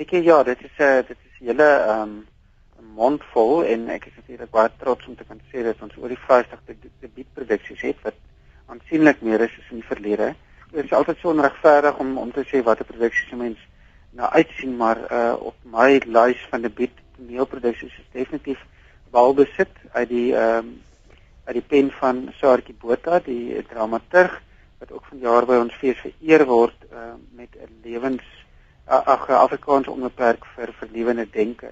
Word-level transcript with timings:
Ek 0.00 0.14
ja, 0.24 0.42
dit 0.42 0.60
is 0.64 0.76
'n 0.78 0.82
uh, 0.82 1.02
dit 1.08 1.16
is 1.28 1.40
'n 1.40 1.44
hele 1.44 1.64
ehm 1.64 2.02
um, 2.02 2.26
mondvol 2.94 3.64
en 3.64 3.88
ek 3.88 4.06
is 4.06 4.16
natuurlik 4.16 4.50
baie 4.50 4.70
trots 4.78 5.06
om 5.06 5.16
te 5.16 5.24
kan 5.28 5.40
sê 5.52 5.62
dat 5.62 5.82
ons 5.82 5.96
oor 5.96 6.08
die 6.08 6.24
50 6.28 6.60
debietproduksies 7.00 7.82
het 7.88 7.98
wat 8.06 8.16
aansienlik 8.72 9.20
meer 9.20 9.40
is 9.40 9.58
as 9.58 9.70
in 9.70 9.82
die 9.82 9.90
verlede. 9.92 10.34
Dit 10.72 10.84
is 10.84 10.92
altyd 10.92 11.18
so 11.20 11.28
onregverdig 11.28 11.98
om 11.98 12.18
om 12.18 12.32
te 12.32 12.44
sê 12.48 12.62
watter 12.62 12.88
produksies 12.88 13.36
mens 13.36 13.58
nou 14.10 14.28
uitsien, 14.30 14.76
maar 14.76 14.98
uh 15.12 15.36
op 15.52 15.56
my 15.64 16.00
lys 16.06 16.46
van 16.50 16.62
debiet 16.62 16.96
toneelproduksies 17.16 17.98
is 17.98 18.12
definitief 18.12 18.64
Walbesit 19.10 19.74
uit 19.92 20.08
die 20.08 20.34
ehm 20.34 20.64
um, 20.64 20.82
uit 21.44 21.56
die 21.60 21.68
pen 21.68 21.90
van 21.90 22.28
Saartjie 22.40 22.74
Botha, 22.80 23.20
die 23.20 23.66
dramaturg 23.68 24.42
wat 24.78 24.92
ook 24.92 25.04
vanjaar 25.12 25.46
by 25.46 25.56
ons 25.60 25.74
fees 25.74 25.98
vereer 26.00 26.46
word 26.46 26.78
uh, 26.92 27.14
met 27.36 27.52
'n 27.56 27.82
lewens 27.84 28.24
ag 28.90 29.28
Afrikaans 29.30 29.88
onbeperk 29.88 30.44
vir 30.56 30.72
vernuwende 30.78 31.26
denke. 31.30 31.70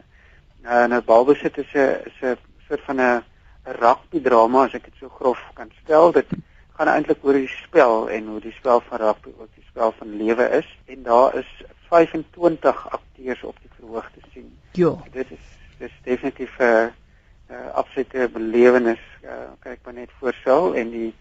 Nou 0.62 0.86
nou 0.88 1.00
balbesit 1.02 1.58
is 1.58 1.72
'n 1.74 2.06
is 2.10 2.20
'n 2.22 2.36
soort 2.68 2.80
van 2.86 3.00
'n 3.00 3.24
rugby 3.64 4.20
drama 4.20 4.64
as 4.64 4.74
ek 4.74 4.84
dit 4.84 4.94
so 5.00 5.08
grof 5.08 5.40
kan 5.54 5.70
stel. 5.82 6.12
Dit 6.12 6.26
gaan 6.76 6.88
eintlik 6.88 7.24
oor 7.24 7.32
die 7.32 7.48
spel 7.48 8.08
en 8.10 8.26
hoe 8.26 8.40
die 8.40 8.52
spel 8.52 8.80
van 8.80 8.98
rugby 8.98 9.30
ook 9.38 9.54
die 9.54 9.64
spel 9.68 9.92
van 9.98 10.16
lewe 10.16 10.48
is 10.48 10.78
en 10.86 11.02
daar 11.02 11.34
is 11.34 11.50
25 11.88 12.90
akteurs 12.90 13.42
op 13.42 13.56
die 13.60 13.70
verhoog 13.78 14.10
te 14.14 14.20
sien. 14.32 14.58
Ja. 14.72 14.96
Dit 15.12 15.30
is 15.30 15.46
dis 15.78 15.92
definitief 16.02 16.58
'n 16.58 16.62
uh, 16.62 16.86
uh, 17.50 17.70
absolute 17.72 18.28
belewenis. 18.32 19.02
Uh, 19.22 19.30
kyk 19.60 19.78
maar 19.84 19.94
net 19.94 20.10
voorstel 20.18 20.74
en 20.74 20.90
die 20.90 21.14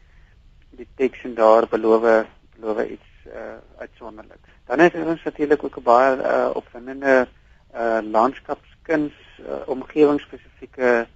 die 0.70 0.88
teks 0.96 1.24
en 1.24 1.34
daar 1.34 1.68
beloof 1.68 2.26
beloof 2.56 2.86
iets 2.86 3.17
uh, 3.34 3.58
uitsonderliks. 3.78 4.50
Dan 4.66 4.80
is 4.80 4.94
ons 4.94 5.24
natuurlik 5.24 5.64
ook 5.64 5.78
'n 5.78 5.84
baie 5.84 6.18
uh, 6.18 6.50
opwindende 6.54 7.28
uh, 7.76 8.00
landskapskuns 8.02 9.14
uh, 9.40 9.62
omgewingsspesifieke 9.66 11.08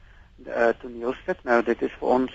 uh, 0.48 0.68
toneelstuk. 0.82 1.44
Nou 1.44 1.64
dit 1.64 1.82
is 1.82 1.94
vir 2.00 2.08
ons 2.08 2.32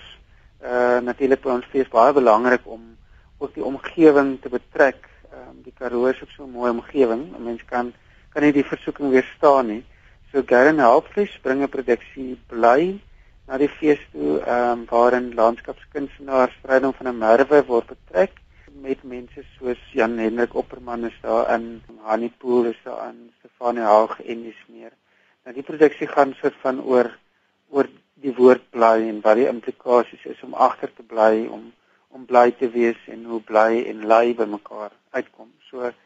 uh, 0.63 0.99
natuurlik 0.99 1.41
vir 1.41 1.51
ons 1.51 1.65
fees 1.71 1.89
baie 1.89 2.13
belangrik 2.13 2.65
om 2.65 2.97
ook 3.37 3.53
die 3.53 3.63
omgewing 3.63 4.41
te 4.41 4.49
betrek. 4.49 5.09
Um, 5.33 5.61
die 5.63 5.73
Karoo 5.77 6.05
is 6.05 6.21
ook 6.21 6.29
so 6.29 6.43
'n 6.43 6.51
mooi 6.51 6.71
omgewing. 6.71 7.35
'n 7.35 7.43
Mens 7.43 7.65
kan 7.65 7.93
kan 8.29 8.43
nie 8.43 8.51
die 8.51 8.65
versoeking 8.65 9.09
weerstaan 9.09 9.67
nie. 9.67 9.83
So 10.31 10.43
Garen 10.45 10.79
Helpfries 10.79 11.39
bring 11.41 11.61
'n 11.61 11.69
produksie 11.69 12.39
bly 12.47 12.99
na 13.47 13.57
die 13.57 13.69
fees 13.69 13.99
toe 14.11 14.39
ehm 14.39 14.71
um, 14.71 14.85
waarin 14.89 15.33
landskapskunstenaars 15.33 16.57
stryding 16.59 16.95
van 16.95 17.07
'n 17.07 17.17
merwe 17.17 17.65
word 17.65 17.87
betrek 17.87 18.31
met 18.73 19.03
mense 19.03 19.43
soos 19.57 19.79
Jan 19.93 20.17
Hendrik 20.17 20.55
Opperman 20.55 21.05
is 21.05 21.17
daar 21.21 21.53
in 21.53 21.81
Hanni 22.01 22.31
Pool 22.37 22.65
is 22.65 22.79
daar 22.83 23.09
in 23.09 23.31
Stefanie 23.39 23.81
Haag 23.81 24.21
en 24.21 24.43
dis 24.43 24.61
meer. 24.67 24.91
Nou 25.43 25.55
die 25.55 25.63
produksie 25.63 26.07
gaan 26.07 26.33
soort 26.41 26.55
van 26.61 26.81
oor 26.83 27.11
oor 27.69 27.87
die 28.21 28.33
woord 28.35 28.69
bly 28.71 29.07
en 29.07 29.21
wat 29.21 29.37
die 29.39 29.47
implikasies 29.47 30.25
is 30.25 30.43
om 30.43 30.53
agter 30.53 30.93
te 30.93 31.03
bly 31.03 31.47
om 31.47 31.71
om 32.09 32.25
bly 32.25 32.51
te 32.59 32.69
wees 32.71 32.99
en 33.11 33.25
hoe 33.25 33.41
bly 33.41 33.83
en 33.89 34.05
ly 34.07 34.33
by 34.35 34.47
mekaar 34.49 34.91
uitkom. 35.11 35.51
So 35.69 35.83
ek 35.89 35.97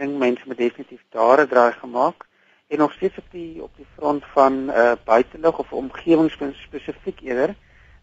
dink 0.00 0.16
mense 0.18 0.46
moet 0.46 0.58
definitief 0.58 1.02
daar 1.12 1.44
'n 1.44 1.48
draai 1.48 1.72
gemaak 1.72 2.26
en 2.70 2.78
nog 2.78 2.92
steeds 2.92 3.18
op 3.18 3.28
die 3.30 3.62
op 3.62 3.76
die 3.76 3.86
front 3.96 4.24
van 4.34 4.70
uh 4.70 4.92
buitelug 5.04 5.58
of 5.58 5.72
omgewingspunt 5.72 6.56
spesifiek 6.56 7.20
eerder 7.20 7.54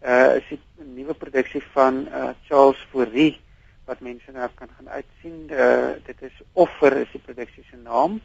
uh 0.03 0.35
is 0.35 0.47
'n 0.51 0.93
nuwe 0.95 1.13
produksie 1.13 1.63
van 1.73 2.07
uh 2.07 2.29
Charles 2.47 2.87
Fourie 2.91 3.39
wat 3.87 4.03
mense 4.03 4.31
nou 4.31 4.49
kan 4.55 4.69
gaan 4.77 4.89
uitsien. 4.89 5.47
Uh 5.51 5.95
dit 6.05 6.21
is 6.29 6.41
Offer 6.53 6.97
is 6.97 7.11
die 7.11 7.23
produksie 7.23 7.63
se 7.69 7.79
naam. 7.83 8.19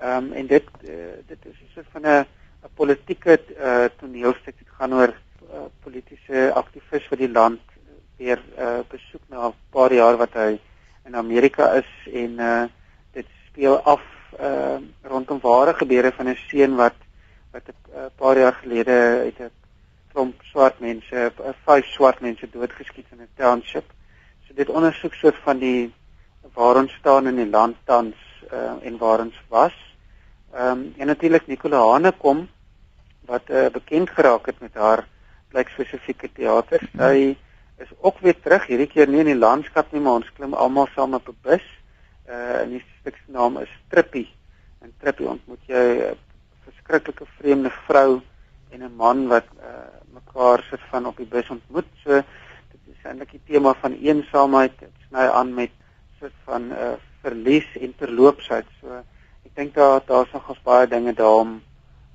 Ehm 0.00 0.24
um, 0.24 0.32
en 0.32 0.46
dit 0.46 0.68
uh, 0.84 1.16
dit 1.26 1.46
is 1.50 1.56
'n 1.56 1.72
soort 1.74 1.90
van 1.92 2.06
'n 2.06 2.26
'n 2.64 2.74
politieke 2.74 3.40
uh 3.56 3.88
toneelstuk. 4.00 4.58
Dit 4.58 4.68
gaan 4.78 4.94
oor 4.94 5.12
uh, 5.52 5.68
politieke 5.82 6.52
aktivis 6.54 7.08
wat 7.08 7.18
die 7.18 7.32
land 7.32 7.60
weer 8.16 8.40
uh 8.58 8.80
besoek 8.88 9.22
na 9.28 9.48
'n 9.48 9.54
paar 9.70 9.92
jaar 9.92 10.16
wat 10.16 10.32
hy 10.32 10.60
in 11.04 11.16
Amerika 11.16 11.72
is 11.72 11.90
en 12.12 12.38
uh 12.38 12.64
dit 13.12 13.26
speel 13.48 13.78
af 13.78 14.02
uh 14.40 14.78
rondom 15.02 15.40
ware 15.40 15.74
gebeure 15.74 16.12
van 16.12 16.28
'n 16.28 16.36
seun 16.48 16.76
wat 16.76 16.98
wat 17.52 17.62
'n 17.68 18.10
paar 18.16 18.38
jaar 18.38 18.52
gelede 18.52 18.96
uit 19.24 19.38
'n 19.40 19.50
klomp 20.12 20.42
swart 20.42 20.80
mense, 20.80 21.32
vyf 21.64 21.86
swart 21.94 22.20
mense 22.20 22.46
doodgeskiet 22.50 23.06
in 23.12 23.22
'n 23.22 23.28
township. 23.36 23.92
So 24.50 24.56
dit 24.58 24.70
ondersoek 24.74 25.14
soort 25.14 25.36
van 25.44 25.60
die 25.62 25.92
waar 26.58 26.80
ons 26.80 26.94
staan 26.98 27.30
in 27.30 27.36
die 27.38 27.50
land 27.50 27.76
tans 27.86 28.16
uh 28.50 28.72
en 28.82 28.96
waar 28.98 29.22
ons 29.22 29.36
was. 29.48 29.76
Ehm 30.50 30.70
um, 30.72 30.80
en 30.98 31.06
natuurlik 31.06 31.46
Nicola 31.46 31.84
Hane 31.92 32.10
kom 32.18 32.48
wat 33.30 33.46
uh, 33.46 33.68
bekend 33.70 34.10
geraak 34.10 34.46
het 34.50 34.58
met 34.60 34.74
haar 34.74 35.04
blyk 35.54 35.70
spesifieke 35.70 36.32
teater. 36.34 36.82
Sy 36.98 37.36
is 37.78 37.94
ook 38.00 38.18
weer 38.18 38.40
terug 38.42 38.66
hierdie 38.66 38.88
keer 38.90 39.06
nie 39.06 39.22
in 39.22 39.30
die 39.30 39.38
landskap 39.38 39.92
nie, 39.92 40.02
maar 40.02 40.18
ons 40.18 40.34
klim 40.34 40.58
almal 40.58 40.90
saam 40.96 41.14
op 41.14 41.30
'n 41.30 41.38
bus 41.46 41.66
uh 42.26 42.58
en 42.64 42.74
die 42.74 42.84
stuk 42.98 43.22
se 43.22 43.30
naam 43.30 43.62
is 43.62 43.70
Trippie. 43.88 44.26
In 44.82 44.92
Trippie 44.98 45.30
ontmoet 45.30 45.62
jy 45.70 45.86
'n 46.10 46.18
verskriklike 46.66 47.30
vreemde 47.38 47.70
vrou 47.86 48.20
en 48.70 48.82
'n 48.82 48.96
man 48.96 49.28
wat 49.28 49.46
uh 49.62 49.86
mekaar 50.10 50.66
sit 50.70 50.82
van 50.90 51.06
op 51.06 51.16
die 51.16 51.30
bus 51.38 51.50
ontmoet. 51.50 51.86
So 52.02 52.22
eintlik 53.20 53.44
die 53.44 53.54
tema 53.54 53.74
van 53.80 53.92
eensaamheid. 54.00 54.72
Dit 54.80 55.08
sny 55.08 55.26
aan 55.28 55.54
met 55.54 55.72
soort 56.18 56.36
van 56.44 56.72
uh 56.72 56.96
verlies 57.20 57.66
en 57.76 57.92
terloopsheid. 58.00 58.64
So 58.80 59.02
ek 59.44 59.52
dink 59.54 59.74
daar 59.74 60.00
daar's 60.06 60.32
nog 60.32 60.48
ons 60.48 60.62
baie 60.64 60.86
dinge 60.88 61.12
daar 61.12 61.40
om 61.44 61.60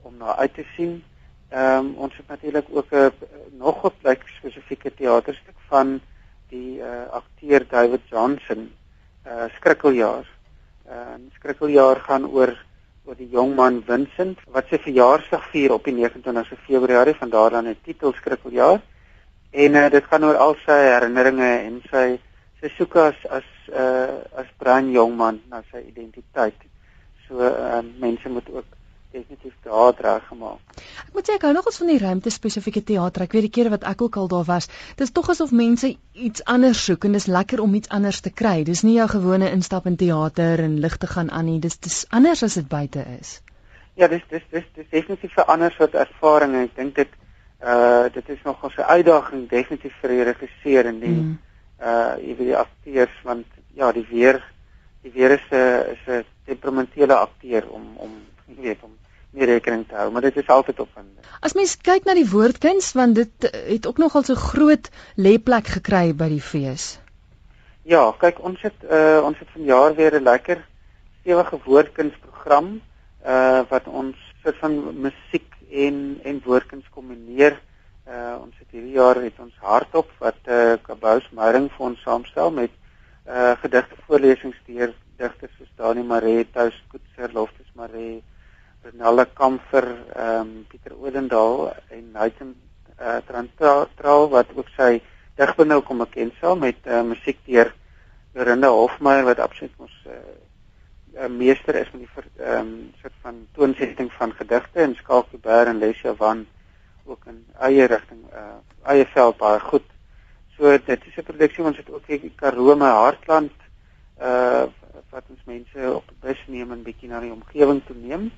om 0.02 0.18
na 0.18 0.36
uit 0.36 0.54
te 0.54 0.66
sien. 0.76 1.04
Ehm 1.52 1.78
um, 1.78 1.96
ons 1.96 2.18
het 2.18 2.28
natuurlik 2.28 2.66
ook 2.70 2.92
'n 2.92 3.12
nog 3.52 3.86
'n 3.86 3.94
plek 4.02 4.26
spesifieke 4.38 4.94
teaterstuk 4.94 5.58
van 5.70 6.02
die 6.50 6.80
uh 6.80 7.06
akteur 7.12 7.68
David 7.68 8.02
Johnson 8.10 8.72
uh 9.28 9.46
skrikkeljaar. 9.58 10.26
Uh 10.90 11.22
skrikkeljaar 11.38 12.02
gaan 12.02 12.26
oor 12.26 12.58
oor 13.06 13.16
die 13.16 13.30
jong 13.30 13.56
man 13.56 13.84
Vincent 13.86 14.40
wat 14.48 14.66
sy 14.70 14.78
verjaarsdag 14.78 15.50
vier 15.52 15.72
op 15.72 15.84
die 15.84 15.94
29ste 15.94 16.58
Februarie 16.66 17.14
van 17.14 17.30
daaraan 17.30 17.68
'n 17.68 17.78
titel 17.84 18.14
skrikkeljaar. 18.14 18.82
En 19.56 19.76
uh, 19.80 19.90
dit 19.92 20.08
gaan 20.12 20.24
oor 20.28 20.40
al 20.46 20.56
sy 20.66 20.78
herinneringe 20.92 21.52
en 21.66 21.82
sy 21.92 22.06
sy 22.62 22.72
soek 22.78 22.96
as 23.02 23.28
as 23.40 23.52
uh 23.72 24.42
as 24.42 24.50
bruin 24.62 24.92
jong 24.94 25.16
man 25.18 25.42
na 25.50 25.62
sy 25.72 25.84
identiteit. 25.86 26.58
So 27.28 27.40
uh 27.40 27.84
mense 28.02 28.30
moet 28.30 28.50
ook 28.52 28.76
definitief 29.16 29.54
reg 30.04 30.28
gemaak. 30.28 30.60
Ek 31.08 31.14
moet 31.16 31.28
sê 31.28 31.36
ek 31.38 31.46
hou 31.48 31.54
nogals 31.56 31.80
van 31.82 31.92
die 31.92 32.00
ruimte 32.02 32.32
spesifieke 32.34 32.84
teater. 32.84 33.24
Ek 33.24 33.36
weet 33.38 33.48
die 33.48 33.54
kere 33.58 33.72
wat 33.72 33.88
ek 33.88 34.02
ook 34.02 34.18
al 34.20 34.28
daar 34.28 34.48
was, 34.50 34.68
dis 35.00 35.12
tog 35.16 35.30
asof 35.32 35.52
mense 35.56 35.96
iets 36.14 36.44
anders 36.46 36.84
soek 36.86 37.08
en 37.08 37.16
dis 37.16 37.28
lekker 37.32 37.64
om 37.64 37.76
iets 37.80 37.92
anders 37.96 38.20
te 38.26 38.34
kry. 38.34 38.64
Dis 38.68 38.84
nie 38.84 38.98
jou 39.00 39.08
gewone 39.16 39.52
instap 39.56 39.88
in 39.88 39.96
teater 39.96 40.64
en 40.68 40.80
ligte 40.84 41.08
gaan 41.08 41.32
aan 41.32 41.48
nie. 41.50 41.60
Dis 41.64 41.80
dis 41.80 42.04
anders 42.12 42.44
as 42.44 42.60
dit 42.60 42.68
buite 42.68 43.06
is. 43.20 43.40
Ja, 43.96 44.12
dis 44.12 44.24
dis 44.30 44.44
dis 44.52 44.68
dis 44.76 44.90
definitief 44.92 45.38
'n 45.38 45.48
ander 45.48 45.72
soort 45.72 45.96
ervaring 45.96 46.56
ek 46.64 46.76
dink 46.76 46.96
dit 46.96 47.12
uh 47.66 48.06
dit 48.14 48.30
is 48.30 48.42
nog 48.44 48.64
'n 48.64 48.82
uitdaging 48.82 49.50
definitief 49.50 49.94
vir 50.02 50.10
die 50.10 50.24
regisseur 50.24 50.86
en 50.86 51.00
die 51.00 51.10
mm. 51.10 51.38
uh 51.82 52.14
jy 52.22 52.36
weet 52.38 52.48
die 52.52 52.58
akteurs 52.58 53.22
want 53.24 53.46
ja, 53.74 53.92
die 53.92 54.06
weer 54.10 54.44
die 55.02 55.12
weer 55.12 55.32
is 55.32 55.48
'n 55.52 55.96
is 55.96 56.04
'n 56.08 56.24
temperamentele 56.46 57.16
akteur 57.16 57.70
om 57.70 57.84
om 57.96 58.12
jy 58.46 58.62
weet 58.62 58.84
om 58.84 58.94
nie 59.32 59.46
rekening 59.46 59.88
te 59.88 59.96
hou, 59.96 60.12
maar 60.12 60.22
dit 60.22 60.38
is 60.38 60.48
altyd 60.48 60.80
opwindend. 60.80 61.26
As 61.40 61.54
mens 61.54 61.76
kyk 61.78 62.06
na 62.06 62.14
die 62.14 62.30
woordkuns 62.30 62.94
want 62.94 63.16
dit 63.16 63.50
het 63.52 63.88
ook 63.88 63.98
nogal 63.98 64.24
so 64.24 64.36
groot 64.36 64.90
lêplek 65.16 65.68
gekry 65.68 66.14
by 66.16 66.30
die 66.30 66.42
fees. 66.42 67.00
Ja, 67.84 68.12
kyk 68.20 68.40
ons 68.40 68.62
het 68.62 68.88
uh 68.90 69.22
ons 69.24 69.40
het 69.40 69.50
vanjaar 69.54 69.96
weer 69.96 70.16
'n 70.20 70.24
lekker 70.24 70.64
stewige 71.22 71.60
woordkunsprogram 71.66 72.82
uh 73.26 73.62
wat 73.70 73.88
ons 73.88 74.16
soort 74.44 74.58
van 74.62 75.02
musiek 75.02 75.55
en 75.86 76.20
en 76.24 76.42
woordkuns 76.46 76.90
kombineer. 76.90 77.60
Uh 78.08 78.36
ons 78.42 78.56
het 78.60 78.70
hierdie 78.72 78.98
jaar 78.98 79.18
het 79.22 79.40
ons 79.40 79.56
hardop 79.66 80.12
wat 80.22 80.40
uh 80.48 80.76
Kabous 80.86 81.28
Meyering 81.32 81.72
vir 81.74 81.86
ons 81.90 82.04
saamstel 82.06 82.52
met 82.52 82.72
uh 83.28 83.56
gedigte 83.64 83.98
voorlesings 84.08 84.60
deur 84.68 84.94
digters 85.18 85.58
soos 85.58 85.72
Dani 85.80 86.04
Maree, 86.04 86.46
Tous 86.54 86.76
Koetser, 86.92 87.32
Loftus 87.34 87.72
Maree, 87.74 88.22
Renale 88.84 89.26
Kamfer, 89.34 89.88
ehm 90.14 90.42
um, 90.42 90.66
Pieter 90.70 90.94
Odendaal 91.00 91.74
en 91.90 92.12
Nathan 92.12 92.54
uh, 93.00 93.18
Trantraal 93.28 94.30
wat 94.30 94.52
ook 94.56 94.70
sy 94.78 95.00
digbundel 95.40 95.82
kom 95.82 96.04
bekend 96.04 96.36
sal 96.40 96.56
met 96.60 96.78
uh, 96.88 97.02
musiek 97.04 97.40
deur 97.48 97.74
Lorinda 98.36 98.70
Hofmeyer 98.70 99.26
wat 99.28 99.40
absoluut 99.40 99.74
ons 99.80 99.96
'n 100.06 100.45
uh, 101.16 101.28
meester 101.30 101.76
is 101.76 101.92
met 101.92 102.02
die 102.02 102.44
ehm 102.44 102.60
um, 102.60 102.94
soort 103.02 103.14
van 103.22 103.48
toonsetting 103.54 104.12
van 104.14 104.34
gedigte 104.34 104.80
en 104.80 104.96
Skalkie 104.96 105.40
Bear 105.40 105.68
en 105.68 105.78
Lesia 105.78 106.14
van 106.16 106.46
ook 107.06 107.26
in 107.26 107.46
eie 107.60 107.86
rigting 107.86 108.24
uh 108.34 108.58
eie 108.84 109.06
veld 109.06 109.38
baie 109.38 109.60
goed. 109.60 109.86
So 110.58 110.78
dit 110.78 111.06
is 111.06 111.18
'n 111.18 111.24
produksie 111.24 111.64
ons 111.64 111.78
het 111.78 111.90
ook 111.90 112.08
die 112.08 112.34
Karoo 112.36 112.76
my 112.76 112.90
Hartland 112.90 113.52
uh 114.22 114.66
wat 115.10 115.24
ons 115.30 115.44
mense 115.46 115.94
op 115.94 116.08
die 116.08 116.18
bus 116.22 116.42
neem 116.48 116.72
en 116.72 116.84
bietjie 116.84 117.10
na 117.10 117.20
die 117.20 117.32
omgewing 117.32 117.82
toe 117.86 117.96
neem. 117.96 118.32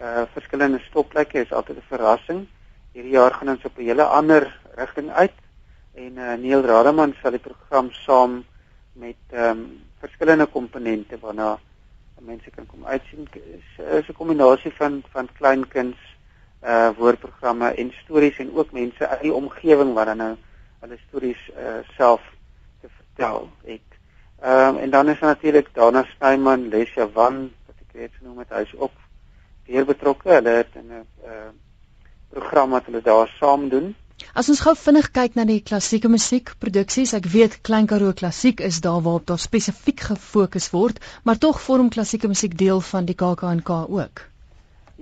Uh 0.00 0.24
verskillende 0.32 0.78
stopplekke 0.78 1.40
is 1.40 1.52
altyd 1.52 1.76
'n 1.76 1.88
verrassing. 1.88 2.46
Hierdie 2.92 3.12
jaar 3.12 3.34
gaan 3.34 3.48
ons 3.48 3.64
op 3.64 3.78
'n 3.78 3.82
hele 3.82 4.04
ander 4.04 4.60
rigting 4.74 5.10
uit 5.10 5.38
en 5.94 6.12
uh 6.16 6.34
Neil 6.34 6.62
Rademan 6.62 7.14
sal 7.22 7.30
die 7.30 7.46
program 7.48 7.90
saam 7.90 8.44
met 8.92 9.16
ehm 9.30 9.50
um, 9.50 9.82
verskillende 10.00 10.46
komponente 10.46 11.18
waarna 11.18 11.58
mense 12.20 12.50
kan 12.50 12.66
kom 12.66 12.86
uitsien 12.86 13.28
is, 13.32 13.68
is 13.78 14.08
'n 14.08 14.12
kombinasie 14.12 14.72
van 14.72 15.02
van 15.12 15.28
kleinkuns 15.32 15.96
uh 16.62 16.90
woordprogramme 16.96 17.68
en 17.70 17.92
stories 18.04 18.38
en 18.38 18.56
ook 18.56 18.72
mense 18.72 19.08
uit 19.08 19.20
die 19.20 19.32
omgewing 19.32 19.94
wat 19.94 20.06
dan 20.06 20.16
nou 20.16 20.36
hulle 20.80 20.98
stories 21.08 21.50
uh 21.56 21.80
self 21.96 22.22
te 22.80 22.88
vertel 22.88 23.50
het. 23.64 23.90
Ehm 24.40 24.74
um, 24.74 24.76
en 24.76 24.90
dan 24.90 25.08
is 25.08 25.18
natuurlik 25.18 25.68
Dana 25.74 26.04
Snyman, 26.04 26.68
Lesia 26.68 27.08
Van 27.08 27.52
wat 27.66 27.76
ek 27.86 27.92
reeds 27.92 28.16
genoem 28.16 28.38
het, 28.38 28.48
hy's 28.48 28.74
ook 28.76 28.92
weer 29.66 29.84
betrokke. 29.84 30.28
Hulle 30.28 30.48
het 30.48 30.74
'n 30.74 30.90
uh 31.24 31.50
program 32.28 32.70
wat 32.70 32.84
hulle 32.84 33.02
daar 33.02 33.28
saam 33.28 33.68
doen. 33.68 33.94
As 34.32 34.48
ons 34.48 34.60
gou 34.64 34.72
vinnig 34.80 35.10
kyk 35.16 35.34
na 35.36 35.44
die 35.48 35.58
klassieke 35.60 36.08
musiekproduksies, 36.08 37.10
ek 37.18 37.26
weet 37.32 37.56
Klein 37.68 37.86
Karoo 37.88 38.14
klassiek 38.16 38.62
is 38.64 38.78
daar 38.84 39.02
waarop 39.04 39.26
daar 39.28 39.40
spesifiek 39.42 40.00
gefokus 40.08 40.70
word, 40.72 41.02
maar 41.24 41.36
tog 41.40 41.58
vorm 41.60 41.90
klassieke 41.92 42.30
musiek 42.32 42.54
deel 42.56 42.80
van 42.90 43.04
die 43.08 43.16
KAK&K 43.22 43.76
ook. 43.98 44.22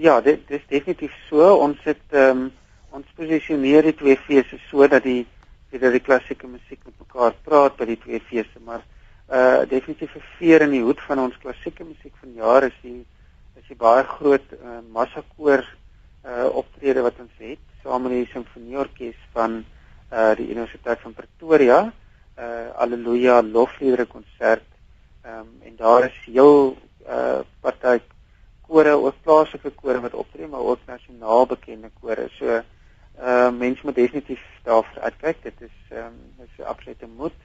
Ja, 0.06 0.20
dit, 0.20 0.42
dit 0.48 0.58
is 0.58 0.66
definitief 0.72 1.14
so. 1.28 1.52
Ons 1.66 1.78
het 1.86 2.02
ehm 2.10 2.44
um, 2.44 2.48
ons 2.94 3.14
posisioneer 3.18 3.86
die 3.86 3.94
twee 3.98 4.16
feeste 4.26 4.58
sodat 4.68 5.02
die 5.02 5.24
dat 5.70 5.90
die 5.90 6.02
klassieke 6.06 6.46
musiek 6.46 6.78
met 6.86 6.94
mekaar 7.02 7.34
praat 7.46 7.74
by 7.78 7.88
die 7.90 7.98
twee 7.98 8.20
feeste, 8.30 8.62
maar 8.66 8.82
uh 9.30 9.62
definitief 9.70 10.14
veer 10.38 10.62
in 10.66 10.74
die 10.74 10.82
hoed 10.82 11.02
van 11.06 11.22
ons 11.22 11.38
klassieke 11.42 11.86
musiek 11.86 12.14
van 12.22 12.34
jare 12.38 12.70
is 12.70 12.80
die 12.82 13.00
is 13.58 13.70
die 13.70 13.78
baie 13.78 14.02
groot 14.16 14.58
uh, 14.58 14.78
massakoor 14.94 15.62
uh 16.26 16.50
optrede 16.62 17.02
wat 17.06 17.18
ons 17.22 17.42
het 17.42 17.62
saam 17.84 18.06
met 18.06 18.16
die 18.16 18.28
simfonieorkes 18.32 19.16
van 19.36 19.62
uh 20.12 20.32
die 20.38 20.48
Universiteit 20.48 21.00
van 21.04 21.14
Pretoria, 21.14 21.80
uh 22.38 22.70
Alleluia 22.80 23.42
lofliedere 23.42 24.06
konsert. 24.06 24.66
Ehm 25.24 25.40
um, 25.40 25.48
en 25.68 25.76
daar 25.76 26.04
is 26.08 26.18
heel 26.24 26.76
uh 27.06 27.40
party 27.60 28.00
kore, 28.66 28.94
ook 28.96 29.20
plaaslike 29.22 29.70
kore 29.80 30.00
wat 30.00 30.14
optree, 30.14 30.48
maar 30.48 30.60
ook 30.60 30.86
nasionaal 30.86 31.46
bekende 31.46 31.90
kore. 32.00 32.28
So 32.38 32.60
uh 33.20 33.50
mense 33.50 33.84
moet 33.84 33.94
definitief 33.94 34.40
daarvoor 34.62 35.02
uitkyk. 35.02 35.42
Dit 35.42 35.60
is 35.68 35.76
ehm 35.90 36.06
um, 36.06 36.46
is 36.46 36.56
'n 36.58 36.70
absolute 36.72 37.06
moed. 37.06 37.36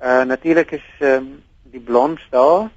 Uh 0.00 0.24
natuurlik 0.24 0.70
is 0.70 0.88
ehm 0.98 1.12
um, 1.12 1.42
die 1.62 1.80
blonds 1.80 2.26
daar. 2.30 2.70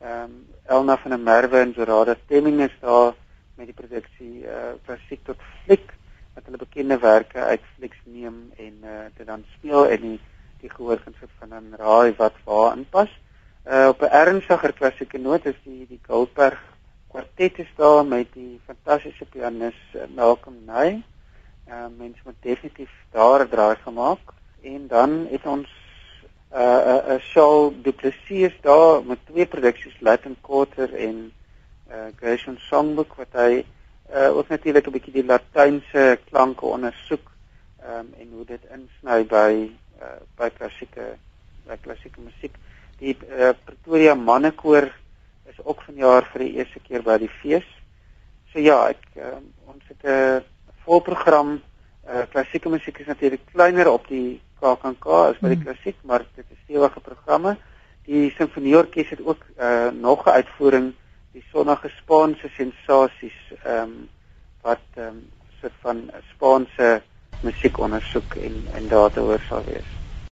Ehm 0.00 0.22
um, 0.22 0.46
Elna 0.66 0.98
van 0.98 1.10
der 1.10 1.20
Merwe 1.20 1.58
en 1.58 1.74
Zorada 1.74 2.14
Stemming 2.24 2.60
is 2.60 2.76
daar 2.80 3.14
met 3.54 3.66
die 3.66 3.74
produksie 3.74 4.44
uh 4.44 4.76
klassiek 4.84 5.24
tot 5.24 5.36
fliek 5.64 5.98
wat 6.40 6.48
hulle 6.48 6.64
bekende 6.64 6.96
werke 6.98 7.38
uit 7.52 7.64
flieks 7.76 8.00
neem 8.08 8.36
en 8.56 8.84
uh 8.84 9.06
dit 9.16 9.26
dan 9.26 9.44
speel 9.56 9.88
en 9.92 10.00
die 10.00 10.18
die 10.60 10.70
gehoor 10.72 11.00
kan 11.04 11.14
sit 11.20 11.32
van 11.38 11.52
'n 11.54 11.76
raai 11.76 12.12
wat 12.16 12.36
waar 12.44 12.76
inpas. 12.76 13.12
Uh 13.66 13.88
op 13.88 14.00
'n 14.02 14.12
ernstiger 14.22 14.72
klassieke 14.72 15.18
noot 15.18 15.44
is 15.46 15.58
die 15.64 15.86
die 15.88 16.00
Goldberg 16.06 16.60
kwartet 17.12 17.58
is 17.58 17.72
daar 17.76 18.06
met 18.06 18.32
die 18.32 18.60
fantastiese 18.64 19.24
pianis 19.24 19.76
uh, 19.94 20.06
Malcolm 20.14 20.56
Nye. 20.66 21.02
Uh 21.68 21.88
mense 21.98 22.20
moet 22.24 22.40
definitief 22.40 22.92
daar 23.10 23.44
'n 23.44 23.48
draai 23.48 23.76
gemaak 23.76 24.32
en 24.62 24.86
dan 24.86 25.26
het 25.30 25.46
ons 25.46 25.68
uh 26.52 27.04
'n 27.06 27.12
uh, 27.12 27.20
Shaw 27.20 27.72
Duplessis 27.82 28.54
daar 28.60 29.04
met 29.04 29.26
twee 29.26 29.46
produksies 29.46 30.00
Latin 30.00 30.36
Quarter 30.40 30.94
en 30.94 31.32
uh 31.90 32.08
Gershwin 32.16 32.58
Songbook 32.58 33.14
wat 33.14 33.32
hy 33.32 33.64
uh 34.14 34.36
ook 34.36 34.48
natuurlik 34.48 34.86
'n 34.86 34.92
bietjie 34.92 35.12
die 35.12 35.24
latynse 35.24 36.18
klanke 36.30 36.66
ondersoek 36.66 37.30
um 37.86 38.08
en 38.18 38.28
hoe 38.32 38.44
dit 38.44 38.62
insny 38.74 39.24
by 39.24 39.70
uh 40.02 40.20
by 40.36 40.50
klassieke 40.50 41.16
by 41.66 41.76
klassieke 41.82 42.20
musiek. 42.20 42.54
Die 42.98 43.16
uh, 43.28 43.52
Pretoria 43.64 44.14
Mannekoor 44.14 44.90
is 45.48 45.60
ook 45.64 45.82
vanjaar 45.82 46.26
vir 46.32 46.44
die 46.44 46.52
eerste 46.58 46.80
keer 46.84 47.02
by 47.02 47.18
die 47.18 47.30
fees. 47.40 47.66
So 48.52 48.58
ja, 48.58 48.88
ek 48.90 49.02
um, 49.16 49.52
ons 49.66 49.82
het 49.88 50.04
'n 50.04 50.42
volprogram 50.84 51.60
uh 52.08 52.24
klassieke 52.32 52.68
musiek 52.68 52.98
is 52.98 53.06
natuurlik 53.06 53.46
kleiner 53.52 53.88
op 53.88 54.08
die 54.08 54.40
KAKNK 54.60 55.06
as 55.06 55.38
by 55.38 55.48
die 55.48 55.56
hmm. 55.56 55.64
klassiek, 55.64 55.96
maar 56.02 56.24
dit 56.34 56.44
is 56.50 56.58
stewige 56.64 57.00
programme. 57.00 57.56
Die 58.04 58.30
simfonieorkes 58.36 59.10
het 59.10 59.22
ook 59.24 59.44
uh 59.58 59.90
nog 59.92 60.26
'n 60.26 60.36
uitvoering 60.40 60.94
die 61.32 61.44
sonnige 61.52 61.90
Spaanse 61.90 62.50
sensasies 62.56 63.38
ehm 63.64 63.82
um, 63.82 64.08
wat 64.62 64.86
ehm 64.94 65.06
um, 65.08 65.30
soort 65.60 65.78
van 65.82 66.10
Spaanse 66.32 67.02
musiek 67.40 67.78
ondersoek 67.78 68.34
en 68.34 68.68
en 68.72 68.88
daaroor 68.88 69.40
sal 69.48 69.64
wees. 69.64 69.99